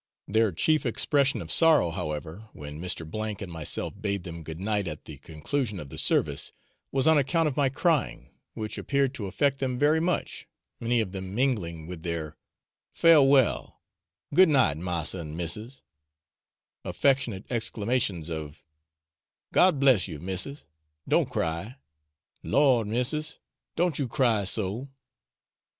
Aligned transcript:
Their 0.27 0.51
chief 0.51 0.83
expression 0.83 1.43
of 1.43 1.51
sorrow, 1.51 1.91
however, 1.91 2.49
when 2.53 2.81
Mr. 2.81 3.05
and 3.43 3.51
myself 3.51 3.93
bade 4.01 4.23
them 4.23 4.41
good 4.41 4.59
night 4.59 4.87
at 4.87 5.05
the 5.05 5.17
conclusion 5.17 5.79
of 5.79 5.89
the 5.89 5.97
service, 5.99 6.51
was 6.91 7.05
on 7.07 7.19
account 7.19 7.47
of 7.47 7.55
my 7.55 7.69
crying, 7.69 8.31
which 8.55 8.79
appeared 8.79 9.13
to 9.13 9.27
affect 9.27 9.59
them 9.59 9.77
very 9.77 9.99
much, 9.99 10.47
many 10.79 11.01
of 11.01 11.11
them 11.11 11.35
mingling 11.35 11.85
with 11.85 12.01
their 12.01 12.35
'Farewell, 12.91 13.79
good 14.33 14.49
night, 14.49 14.77
massa 14.77 15.19
and 15.19 15.37
missis,' 15.37 15.83
affectionate 16.83 17.45
exclamations 17.51 18.27
of 18.27 18.65
'God 19.53 19.79
bless 19.79 20.07
you, 20.07 20.19
missis; 20.19 20.65
don't 21.07 21.29
cry!' 21.29 21.75
'Lor, 22.41 22.85
missis, 22.85 23.37
don't 23.75 23.99
you 23.99 24.07
cry 24.07 24.45
so!' 24.45 24.89